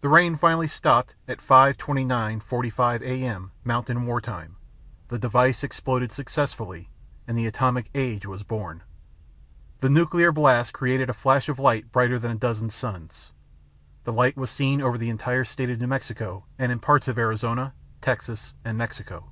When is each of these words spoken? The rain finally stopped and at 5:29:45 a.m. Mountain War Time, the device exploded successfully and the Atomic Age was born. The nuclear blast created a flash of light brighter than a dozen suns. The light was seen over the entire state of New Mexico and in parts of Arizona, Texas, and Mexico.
The 0.00 0.08
rain 0.08 0.36
finally 0.38 0.66
stopped 0.66 1.16
and 1.28 1.36
at 1.38 1.44
5:29:45 1.46 3.02
a.m. 3.02 3.50
Mountain 3.62 4.06
War 4.06 4.18
Time, 4.18 4.56
the 5.08 5.18
device 5.18 5.62
exploded 5.62 6.10
successfully 6.10 6.88
and 7.28 7.36
the 7.36 7.46
Atomic 7.46 7.90
Age 7.94 8.24
was 8.24 8.42
born. 8.42 8.82
The 9.82 9.90
nuclear 9.90 10.32
blast 10.32 10.72
created 10.72 11.10
a 11.10 11.12
flash 11.12 11.50
of 11.50 11.58
light 11.58 11.92
brighter 11.92 12.18
than 12.18 12.30
a 12.30 12.34
dozen 12.40 12.70
suns. 12.70 13.32
The 14.04 14.14
light 14.14 14.38
was 14.38 14.48
seen 14.48 14.80
over 14.80 14.96
the 14.96 15.10
entire 15.10 15.44
state 15.44 15.68
of 15.68 15.78
New 15.78 15.88
Mexico 15.88 16.46
and 16.58 16.72
in 16.72 16.78
parts 16.78 17.06
of 17.06 17.18
Arizona, 17.18 17.74
Texas, 18.00 18.54
and 18.64 18.78
Mexico. 18.78 19.30